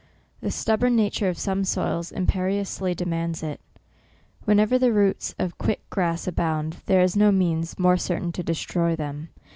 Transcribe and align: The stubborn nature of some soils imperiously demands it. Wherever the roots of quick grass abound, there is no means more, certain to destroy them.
The 0.39 0.49
stubborn 0.49 0.95
nature 0.95 1.29
of 1.29 1.37
some 1.37 1.63
soils 1.63 2.11
imperiously 2.11 2.95
demands 2.95 3.43
it. 3.43 3.61
Wherever 4.45 4.79
the 4.79 4.91
roots 4.91 5.35
of 5.37 5.59
quick 5.59 5.87
grass 5.91 6.25
abound, 6.25 6.77
there 6.87 7.03
is 7.03 7.15
no 7.15 7.31
means 7.31 7.77
more, 7.77 7.97
certain 7.97 8.31
to 8.31 8.41
destroy 8.41 8.95
them. 8.95 9.29